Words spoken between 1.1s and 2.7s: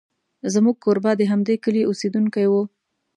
د همدې کلي اوسېدونکی و.